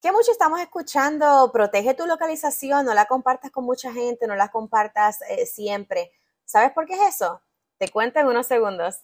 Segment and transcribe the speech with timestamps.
[0.00, 4.48] que mucho estamos escuchando, protege tu localización, no la compartas con mucha gente, no la
[4.48, 6.12] compartas eh, siempre.
[6.44, 7.40] ¿Sabes por qué es eso?
[7.78, 9.02] Te cuento en unos segundos.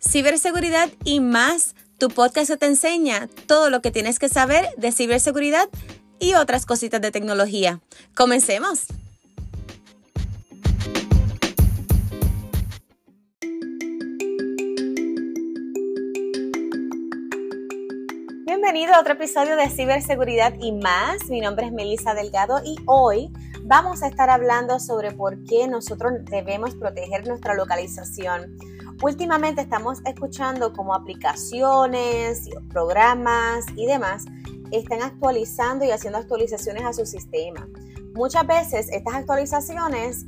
[0.00, 5.68] Ciberseguridad y más, tu podcast te enseña todo lo que tienes que saber de ciberseguridad
[6.18, 7.80] y otras cositas de tecnología.
[8.14, 8.86] Comencemos.
[18.72, 21.28] Bienvenido a otro episodio de Ciberseguridad y más.
[21.28, 23.30] Mi nombre es Melissa Delgado y hoy
[23.64, 28.56] vamos a estar hablando sobre por qué nosotros debemos proteger nuestra localización.
[29.02, 34.24] Últimamente estamos escuchando cómo aplicaciones, programas y demás
[34.70, 37.68] están actualizando y haciendo actualizaciones a su sistema.
[38.14, 40.24] Muchas veces estas actualizaciones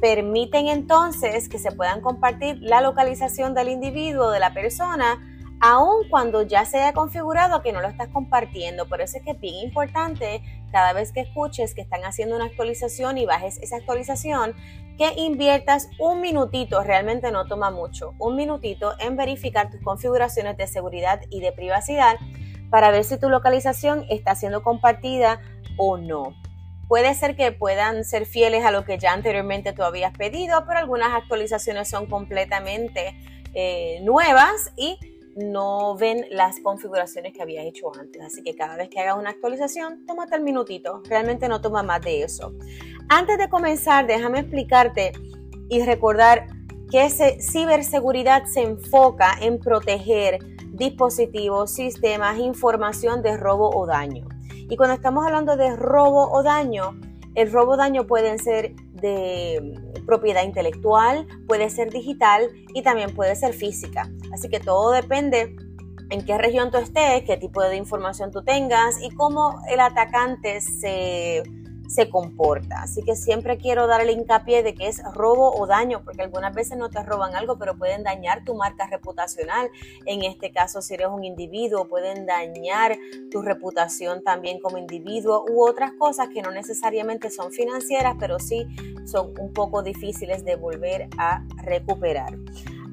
[0.00, 5.18] permiten entonces que se puedan compartir la localización del individuo, de la persona,
[5.60, 8.86] aun cuando ya se haya configurado que no lo estás compartiendo.
[8.86, 12.46] Por eso es que es bien importante cada vez que escuches que están haciendo una
[12.46, 14.54] actualización y bajes esa actualización,
[14.98, 20.66] que inviertas un minutito, realmente no toma mucho, un minutito en verificar tus configuraciones de
[20.66, 22.16] seguridad y de privacidad
[22.70, 25.40] para ver si tu localización está siendo compartida
[25.76, 26.34] o no.
[26.88, 30.78] Puede ser que puedan ser fieles a lo que ya anteriormente tú habías pedido, pero
[30.78, 33.14] algunas actualizaciones son completamente
[33.54, 34.98] eh, nuevas y
[35.38, 38.22] no ven las configuraciones que habías hecho antes.
[38.22, 41.02] Así que cada vez que hagas una actualización, tómate el minutito.
[41.08, 42.52] Realmente no toma más de eso.
[43.08, 45.12] Antes de comenzar, déjame explicarte
[45.68, 46.46] y recordar
[46.90, 47.08] que
[47.40, 50.38] ciberseguridad se enfoca en proteger
[50.72, 54.26] dispositivos, sistemas, información de robo o daño.
[54.70, 56.98] Y cuando estamos hablando de robo o daño,
[57.34, 59.74] el robo o daño pueden ser de
[60.06, 64.10] propiedad intelectual, puede ser digital y también puede ser física.
[64.32, 65.56] Así que todo depende
[66.10, 70.60] en qué región tú estés, qué tipo de información tú tengas y cómo el atacante
[70.60, 71.42] se
[71.88, 72.82] se comporta.
[72.82, 76.54] Así que siempre quiero dar el hincapié de que es robo o daño, porque algunas
[76.54, 79.70] veces no te roban algo, pero pueden dañar tu marca reputacional.
[80.04, 82.96] En este caso, si eres un individuo, pueden dañar
[83.30, 88.66] tu reputación también como individuo u otras cosas que no necesariamente son financieras, pero sí
[89.06, 92.36] son un poco difíciles de volver a recuperar.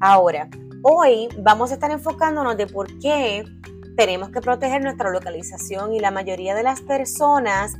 [0.00, 0.48] Ahora,
[0.82, 3.44] hoy vamos a estar enfocándonos de por qué
[3.96, 7.76] tenemos que proteger nuestra localización y la mayoría de las personas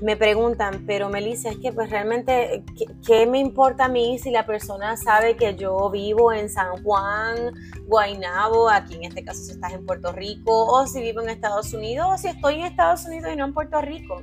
[0.00, 2.62] me preguntan, pero Melissa, es que pues realmente,
[3.04, 7.52] ¿qué, me importa a mí si la persona sabe que yo vivo en San Juan,
[7.86, 11.72] Guaynabo, aquí en este caso si estás en Puerto Rico, o si vivo en Estados
[11.74, 14.22] Unidos, o si estoy en Estados Unidos y no en Puerto Rico?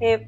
[0.00, 0.26] Eh,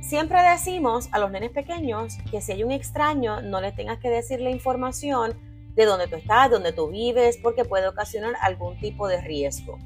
[0.00, 4.10] siempre decimos a los nenes pequeños que si hay un extraño, no le tengas que
[4.10, 5.34] decir la información
[5.74, 9.78] de dónde tú estás, dónde tú vives, porque puede ocasionar algún tipo de riesgo.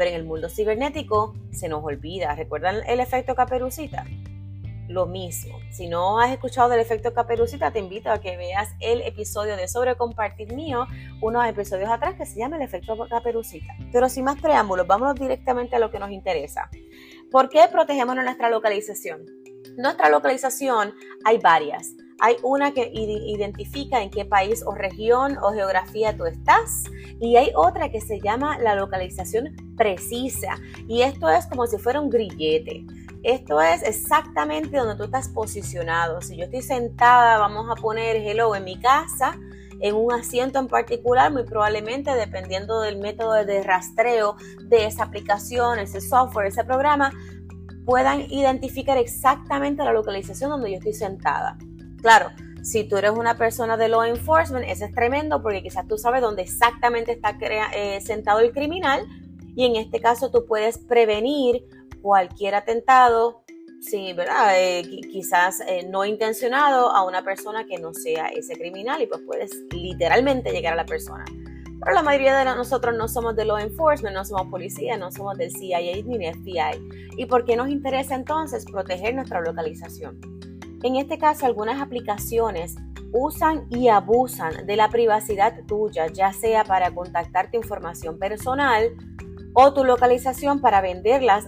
[0.00, 2.34] Pero en el mundo cibernético se nos olvida.
[2.34, 4.06] ¿Recuerdan el efecto caperucita?
[4.88, 5.58] Lo mismo.
[5.70, 9.68] Si no has escuchado del efecto caperucita, te invito a que veas el episodio de
[9.68, 10.86] Sobre Compartir mío,
[11.20, 13.74] unos episodios atrás que se llama el efecto caperucita.
[13.92, 16.70] Pero sin más preámbulos, vámonos directamente a lo que nos interesa.
[17.30, 19.26] ¿Por qué protegemos nuestra localización?
[19.76, 20.94] Nuestra localización
[21.26, 21.90] hay varias.
[22.22, 26.84] Hay una que identifica en qué país o región o geografía tú estás
[27.18, 31.98] y hay otra que se llama la localización precisa y esto es como si fuera
[31.98, 32.84] un grillete.
[33.22, 36.20] Esto es exactamente donde tú estás posicionado.
[36.20, 39.38] Si yo estoy sentada, vamos a poner hello en mi casa,
[39.80, 45.78] en un asiento en particular, muy probablemente dependiendo del método de rastreo de esa aplicación,
[45.78, 47.12] ese software, ese programa,
[47.86, 51.56] puedan identificar exactamente la localización donde yo estoy sentada.
[52.00, 52.30] Claro,
[52.62, 56.20] si tú eres una persona de law enforcement, eso es tremendo porque quizás tú sabes
[56.20, 59.06] dónde exactamente está eh, sentado el criminal
[59.56, 61.64] y en este caso tú puedes prevenir
[62.02, 63.42] cualquier atentado,
[63.80, 64.52] sí, ¿verdad?
[64.58, 69.20] Eh, quizás eh, no intencionado a una persona que no sea ese criminal y pues
[69.26, 71.24] puedes literalmente llegar a la persona.
[71.82, 75.38] Pero la mayoría de nosotros no somos de law enforcement, no somos policía, no somos
[75.38, 77.16] del CIA ni del FBI.
[77.16, 80.39] ¿Y por qué nos interesa entonces proteger nuestra localización?
[80.82, 82.76] En este caso, algunas aplicaciones
[83.12, 88.90] usan y abusan de la privacidad tuya, ya sea para contactarte información personal
[89.52, 91.46] o tu localización para venderlas,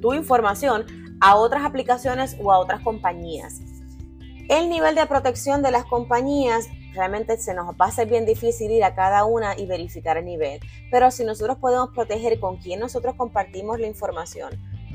[0.00, 0.84] tu información
[1.20, 3.60] a otras aplicaciones o a otras compañías.
[4.48, 8.72] El nivel de protección de las compañías realmente se nos va a ser bien difícil
[8.72, 12.80] ir a cada una y verificar el nivel, pero si nosotros podemos proteger con quién
[12.80, 14.50] nosotros compartimos la información,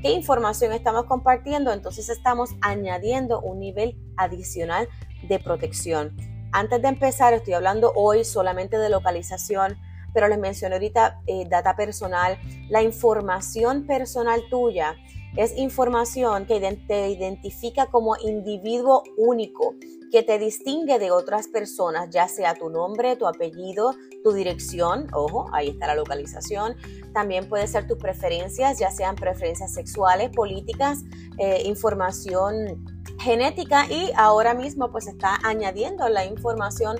[0.06, 4.88] qué información estamos compartiendo, entonces estamos añadiendo un nivel adicional
[5.28, 6.16] de protección.
[6.52, 9.80] antes de empezar, estoy hablando hoy solamente de localización,
[10.14, 12.38] pero les mencioné ahorita eh, data personal.
[12.70, 14.96] La información personal tuya
[15.36, 19.76] es información que te identifica como individuo único,
[20.12, 23.94] que te distingue de otras personas, ya sea tu nombre, tu apellido,
[24.24, 26.76] tu dirección, ojo, ahí está la localización.
[27.14, 31.00] También puede ser tus preferencias, ya sean preferencias sexuales, políticas,
[31.38, 32.86] eh, información
[33.20, 36.98] genética y ahora mismo pues está añadiendo la información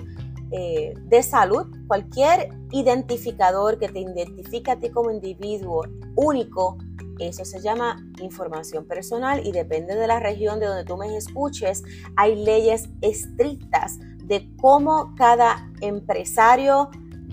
[0.52, 5.84] eh, de salud, cualquier identificador que te identifique a ti como individuo
[6.14, 6.78] único,
[7.18, 11.82] eso se llama información personal y depende de la región de donde tú me escuches,
[12.16, 16.90] hay leyes estrictas de cómo cada empresario,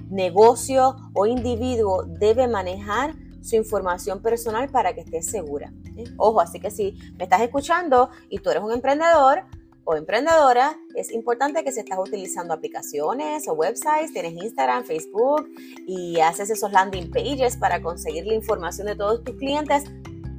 [0.09, 5.73] negocio o individuo debe manejar su información personal para que estés segura.
[6.17, 9.43] Ojo, así que si me estás escuchando y tú eres un emprendedor
[9.85, 15.49] o emprendedora, es importante que si estás utilizando aplicaciones o websites, tienes Instagram, Facebook
[15.85, 19.83] y haces esos landing pages para conseguir la información de todos tus clientes,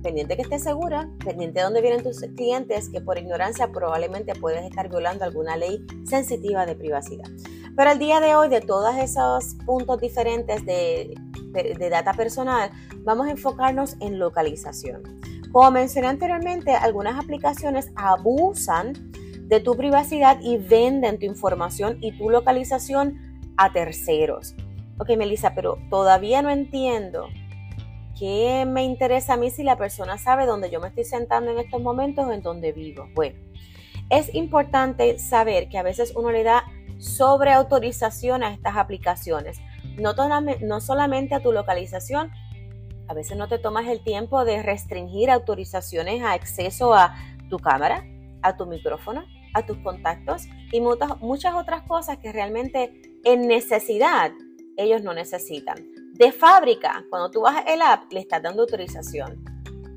[0.02, 4.64] pendiente que estés segura, pendiente de dónde vienen tus clientes, que por ignorancia probablemente puedes
[4.64, 7.28] estar violando alguna ley sensitiva de privacidad.
[7.76, 11.14] Pero el día de hoy, de todos esos puntos diferentes de,
[11.52, 12.70] de data personal,
[13.02, 15.02] vamos a enfocarnos en localización.
[15.52, 18.92] Como mencioné anteriormente, algunas aplicaciones abusan
[19.46, 24.54] de tu privacidad y venden tu información y tu localización a terceros.
[24.98, 27.28] Ok, Melissa, pero todavía no entiendo
[28.18, 31.58] qué me interesa a mí si la persona sabe dónde yo me estoy sentando en
[31.58, 33.08] estos momentos o en dónde vivo.
[33.14, 33.36] Bueno,
[34.10, 36.64] es importante saber que a veces uno le da
[36.98, 39.60] sobreautorización a estas aplicaciones,
[39.98, 40.14] no,
[40.60, 42.30] no solamente a tu localización,
[43.08, 47.14] a veces no te tomas el tiempo de restringir autorizaciones a acceso a
[47.50, 48.04] tu cámara,
[48.42, 54.32] a tu micrófono, a tus contactos y muchas, otras cosas que realmente en necesidad
[54.76, 55.76] ellos no necesitan.
[56.12, 59.42] De fábrica, cuando tú bajas el app, le estás dando autorización.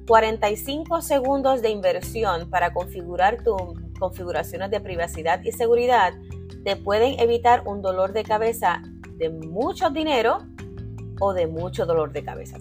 [0.08, 3.60] 45 segundos de inversión para configurar tus
[4.00, 6.14] configuraciones de privacidad y seguridad
[6.64, 8.82] te pueden evitar un dolor de cabeza
[9.18, 10.38] de mucho dinero
[11.20, 12.58] o de mucho dolor de cabeza.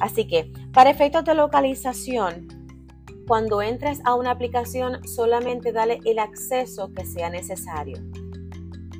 [0.00, 2.48] Así que para efectos de localización,
[3.26, 7.98] cuando entres a una aplicación, solamente dale el acceso que sea necesario.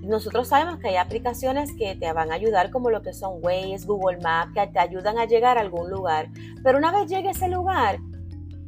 [0.03, 3.87] Nosotros sabemos que hay aplicaciones que te van a ayudar como lo que son Waze,
[3.87, 6.29] Google Maps, que te ayudan a llegar a algún lugar.
[6.65, 7.99] Pero una vez llegue a ese lugar,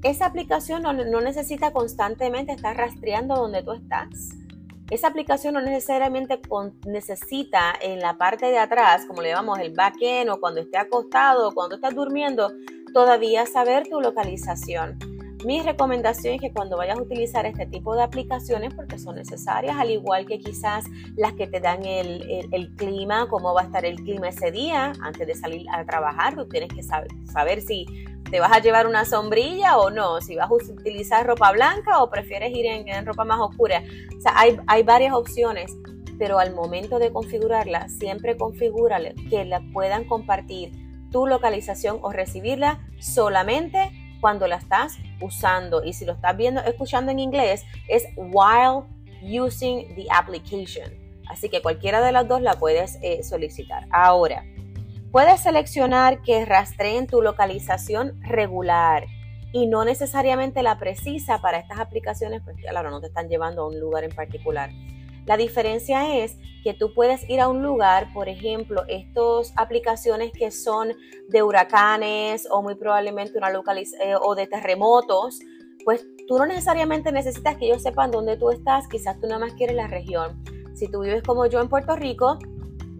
[0.03, 4.35] esa aplicación no, necesita constantemente estar rastreando donde tú estás
[4.91, 6.41] esa aplicación no necesariamente
[6.87, 11.49] necesita en la parte de atrás, como le llamamos el backend o cuando esté acostado
[11.49, 12.53] o cuando estás durmiendo,
[12.93, 14.99] todavía saber tu localización.
[15.45, 19.77] Mi recomendación es que cuando vayas a utilizar este tipo de aplicaciones, porque son necesarias,
[19.79, 20.87] al igual que quizás
[21.17, 24.93] las que te dan el, el clima, cómo va a estar el clima ese día
[25.03, 27.87] antes de salir a trabajar, tú tienes que saber, saber si
[28.31, 30.21] ¿Te vas a llevar una sombrilla o no?
[30.21, 33.83] Si vas a utilizar ropa blanca o prefieres ir en, ropa más oscura.
[34.17, 35.77] O sea, hay, hay varias opciones,
[36.19, 40.73] pero al momento de configurarla, siempre configúrale que la puedan compartir
[41.11, 43.91] tu localización o recibirla solamente
[44.21, 45.85] cuando la estás usando.
[45.85, 48.85] Y si lo estás viendo, escuchando en inglés, es while
[49.23, 50.93] using the application.
[51.29, 53.87] Así que cualquiera de las dos la puedes eh, solicitar.
[53.91, 54.45] Ahora,
[55.15, 59.07] Puedes seleccionar que rastreen tu localización regular
[59.53, 63.69] y no necesariamente la precisa para estas aplicaciones, pues claro, no te están llevando a
[63.69, 64.71] un lugar en particular.
[65.27, 70.51] La diferencia es que tú puedes ir a un lugar, por ejemplo, estas aplicaciones que
[70.51, 70.93] son
[71.29, 75.41] de huracanes o muy probablemente una localización eh, o de terremotos,
[75.85, 79.53] pues tú no necesariamente necesitas que ellos sepan dónde tú estás, quizás tú nada más
[79.55, 80.43] quieres la región.
[80.75, 82.39] Si tú vives como yo en Puerto Rico,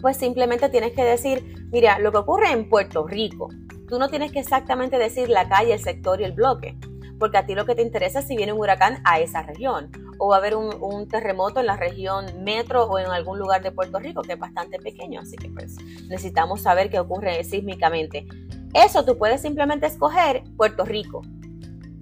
[0.01, 3.49] pues simplemente tienes que decir, mira, lo que ocurre en Puerto Rico,
[3.89, 6.77] tú no tienes que exactamente decir la calle, el sector y el bloque,
[7.19, 9.91] porque a ti lo que te interesa es si viene un huracán a esa región
[10.25, 13.73] o va a haber un, terremoto en la región metro o en algún lugar de
[13.73, 15.77] Puerto Rico que es bastante pequeño, así que pues
[16.09, 18.27] necesitamos saber qué ocurre sísmicamente.
[18.73, 21.23] Eso tú puedes simplemente escoger Puerto Rico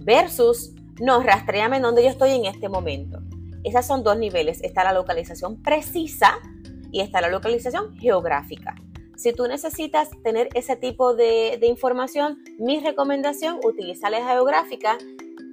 [0.04, 3.20] versus no, rastreame donde yo estoy en este momento.
[3.64, 4.62] Esas son dos niveles.
[4.62, 6.38] Está la localización precisa,
[6.92, 8.76] y está la localización geográfica.
[9.16, 14.98] Si tú necesitas tener ese tipo de, información, mi recomendación, utiliza la geográfica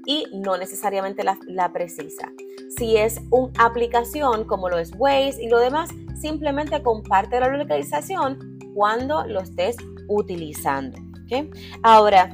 [0.06, 2.32] y no necesariamente la, la, precisa.
[2.78, 5.90] Si es una aplicación como lo es Waze y lo demás,
[6.20, 9.78] simplemente comparte la localización cuando lo estés
[10.08, 10.98] utilizando.
[11.84, 12.32] Ahora,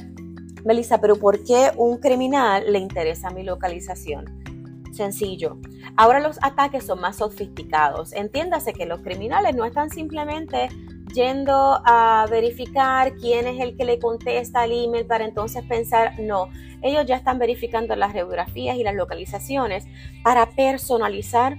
[0.64, 4.26] Melissa, pero ¿por qué un criminal le interesa mi localización?
[4.94, 5.58] Sencillo.
[5.98, 8.14] Ahora los ataques son más sofisticados.
[8.14, 10.70] Entiéndase que los criminales no están simplemente
[11.16, 16.50] yendo a verificar quién es el que le contesta el email para entonces pensar, no,
[16.82, 19.88] ellos ya están verificando las geografías y las localizaciones
[20.24, 21.58] para personalizar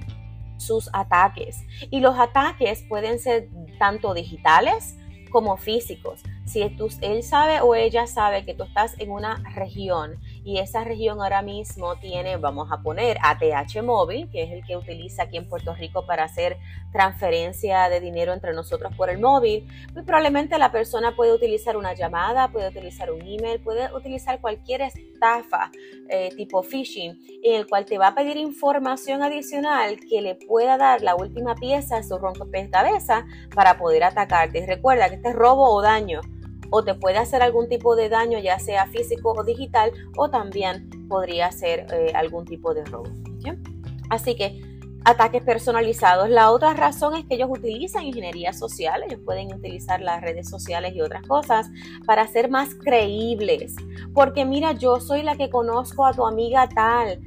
[0.58, 1.64] sus ataques.
[1.90, 3.48] Y los ataques pueden ser
[3.78, 4.96] tanto digitales
[5.30, 6.22] como físicos.
[6.44, 11.20] Si él sabe o ella sabe que tú estás en una región y esa región
[11.20, 15.48] ahora mismo tiene, vamos a poner ATH móvil, que es el que utiliza aquí en
[15.48, 16.56] Puerto Rico para hacer
[16.92, 21.94] transferencia de dinero entre nosotros por el móvil, muy probablemente la persona puede utilizar una
[21.94, 25.72] llamada, puede utilizar un email, puede utilizar cualquier estafa
[26.08, 30.78] eh, tipo phishing en el cual te va a pedir información adicional que le pueda
[30.78, 32.16] dar la última pieza a su
[32.70, 34.60] cabeza para poder atacarte.
[34.60, 36.20] Y recuerda que este es robo o daño
[36.70, 40.88] o te puede hacer algún tipo de daño, ya sea físico o digital, o también
[41.08, 43.10] podría ser eh, algún tipo de robo.
[44.08, 44.60] Así que
[45.06, 46.28] ataques personalizados.
[46.28, 50.94] La otra razón es que ellos utilizan ingeniería social, ellos pueden utilizar las redes sociales
[50.94, 51.68] y otras cosas
[52.06, 53.76] para ser más creíbles.
[54.12, 57.20] Porque mira, yo soy la que conozco a tu amiga tal.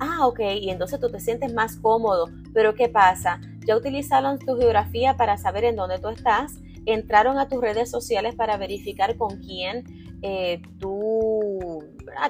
[0.00, 2.26] Ah, ok, y entonces tú te sientes más cómodo.
[2.52, 3.40] Pero ¿qué pasa?
[3.64, 6.54] Ya utilizaron tu geografía para saber en dónde tú estás
[6.86, 9.84] entraron a tus redes sociales para verificar con quién
[10.22, 11.82] eh, tú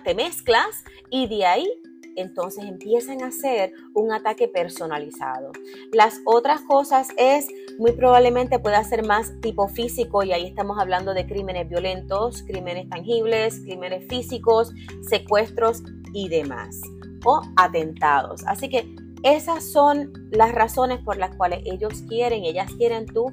[0.04, 1.68] te mezclas y de ahí
[2.16, 5.52] entonces empiezan a hacer un ataque personalizado.
[5.92, 7.46] Las otras cosas es,
[7.78, 12.88] muy probablemente pueda ser más tipo físico y ahí estamos hablando de crímenes violentos, crímenes
[12.88, 14.72] tangibles, crímenes físicos,
[15.08, 16.80] secuestros y demás,
[17.24, 18.42] o atentados.
[18.46, 23.26] Así que esas son las razones por las cuales ellos quieren, ellas quieren tú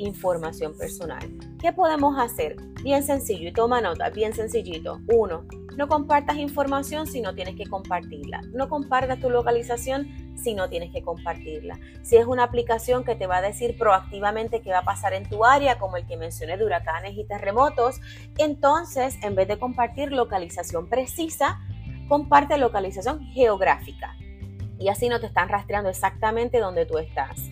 [0.00, 1.20] información personal.
[1.60, 2.56] ¿Qué podemos hacer?
[2.82, 5.00] Bien sencillo y toma nota, bien sencillito.
[5.12, 5.44] Uno,
[5.76, 8.40] no compartas información si no tienes que compartirla.
[8.52, 11.78] No compartas tu localización si no tienes que compartirla.
[12.02, 15.28] Si es una aplicación que te va a decir proactivamente qué va a pasar en
[15.28, 18.00] tu área, como el que mencioné de huracanes y terremotos,
[18.38, 21.60] entonces en vez de compartir localización precisa,
[22.08, 24.16] comparte localización geográfica.
[24.78, 27.50] Y así no te están rastreando exactamente donde tú estás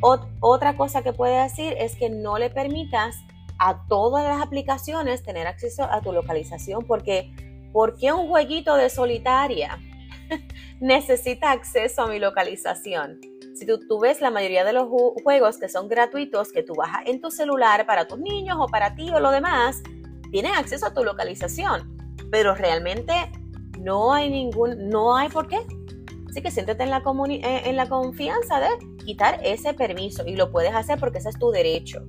[0.00, 3.16] otra cosa que puede decir es que no le permitas
[3.58, 7.32] a todas las aplicaciones tener acceso a tu localización porque
[7.72, 9.78] ¿por qué un jueguito de solitaria
[10.80, 13.20] necesita acceso a mi localización?
[13.54, 14.86] Si tú, ves la mayoría de los
[15.24, 18.94] juegos que son gratuitos que tú bajas en tu celular para tus niños o para
[18.94, 19.82] ti o lo demás,
[20.30, 21.96] tienen acceso a tu localización,
[22.30, 23.12] pero realmente
[23.80, 25.58] no hay ningún, no hay por qué.
[26.28, 28.68] Así que siéntete en la, eh, en la confianza de
[29.08, 32.04] quitar ese permiso y lo puedes hacer porque ese es tu derecho.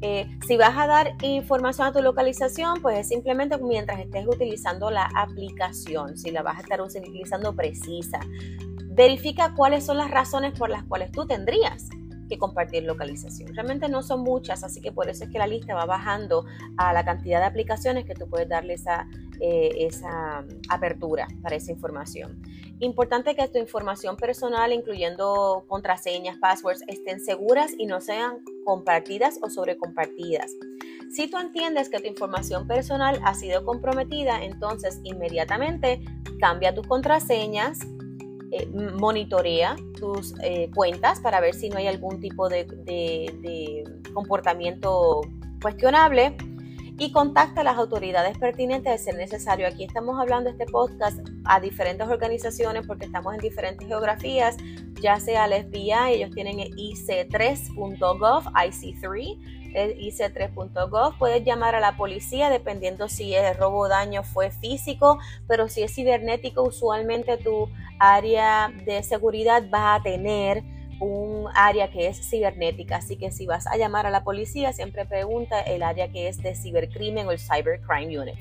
[0.00, 4.90] Eh, si vas a dar información a tu localización, pues es simplemente mientras estés utilizando
[4.90, 8.20] la aplicación, si la vas a estar utilizando precisa.
[8.86, 11.90] Verifica cuáles son las razones por las cuales tú tendrías
[12.30, 13.54] que compartir localización.
[13.54, 16.46] Realmente no son muchas, así que por eso es que la lista va bajando
[16.78, 19.06] a la cantidad de aplicaciones que tú puedes darle esa,
[19.40, 22.42] eh, esa apertura para esa información.
[22.80, 29.50] Importante que tu información personal, incluyendo contraseñas, passwords, estén seguras y no sean compartidas o
[29.50, 30.50] sobrecompartidas.
[31.10, 36.00] Si tú entiendes que tu información personal ha sido comprometida, entonces inmediatamente
[36.38, 37.80] cambia tus contraseñas,
[38.52, 42.66] eh, monitorea tus eh, cuentas para ver si no hay algún tipo de,
[44.14, 45.20] comportamiento
[45.62, 46.36] cuestionable
[47.00, 49.66] y contacta a las autoridades pertinentes de ser necesario.
[49.66, 54.58] Aquí estamos hablando este podcast a diferentes organizaciones porque estamos en diferentes geografías,
[55.00, 61.16] ya sea el FBI, ellos tienen ic3.gov, IC3, el ic3.gov.
[61.18, 65.82] Puedes llamar a la policía dependiendo si el robo o daño fue físico, pero si
[65.82, 70.62] es cibernético, usualmente tu área de seguridad va a tener
[71.00, 75.06] un área que es cibernética, así que si vas a llamar a la policía, siempre
[75.06, 78.38] pregunta el área que es de cibercrimen o el Cybercrime Unit.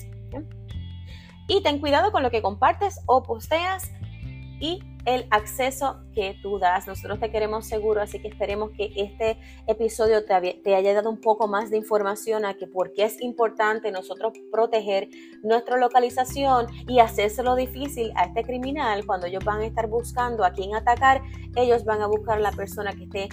[1.47, 3.91] Y ten cuidado con lo que compartes o posteas
[4.59, 6.87] y el acceso que tú das.
[6.87, 9.37] Nosotros te queremos seguro, así que esperemos que este
[9.67, 13.91] episodio te, haya dado un poco más de información a que por qué es importante
[13.91, 15.09] nosotros proteger
[15.43, 20.51] nuestra localización y hacérselo difícil a este criminal cuando ellos van a estar buscando a
[20.51, 21.21] quién atacar,
[21.55, 23.29] ellos van a buscar a la persona que esté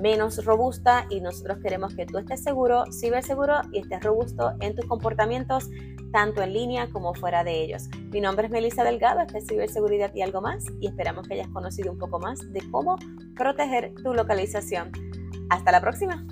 [0.00, 4.86] menos robusta y nosotros queremos que tú estés seguro, ciberseguro y estés robusto en tus
[4.86, 5.68] comportamientos
[6.12, 7.88] tanto en línea como fuera de ellos.
[8.12, 11.48] Mi nombre es Melissa Delgado, este es Ciberseguridad y algo más y esperamos que hayas
[11.48, 12.96] conocido un poco más de cómo
[13.34, 14.92] proteger tu localización.
[15.50, 16.24] Hasta la próxima.